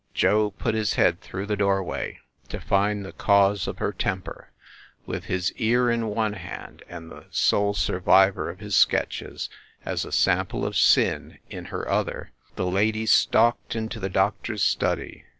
Joe 0.15 0.49
put 0.49 0.73
his 0.73 0.95
head 0.95 1.21
through 1.21 1.45
the 1.45 1.55
doorway 1.55 2.17
to 2.49 2.59
find 2.59 3.05
the 3.05 3.11
cause 3.11 3.67
of 3.67 3.77
her 3.77 3.91
tem 3.93 4.23
per. 4.23 4.47
With 5.05 5.25
his 5.25 5.53
ear 5.57 5.91
in 5.91 6.07
one 6.07 6.33
hand, 6.33 6.81
and 6.89 7.11
the 7.11 7.25
sole 7.29 7.75
survivor 7.75 8.49
of 8.49 8.61
his 8.61 8.75
sketches 8.75 9.47
(as 9.85 10.03
a 10.03 10.11
sample 10.11 10.65
of 10.65 10.75
sin) 10.75 11.37
in 11.51 11.65
her 11.65 11.87
other, 11.87 12.31
the 12.55 12.65
lady 12.65 13.05
stalked 13.05 13.75
into 13.75 13.99
the 13.99 14.09
doctor 14.09 14.53
s 14.53 14.63
study. 14.63 15.25